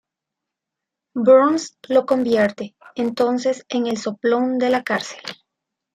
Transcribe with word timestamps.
Burns 1.13 1.77
lo 1.87 2.07
convierte, 2.07 2.75
entonces, 2.95 3.67
en 3.69 3.85
el 3.85 3.99
soplón 3.99 4.57
de 4.57 4.71
la 4.71 4.81
cárcel. 4.83 5.21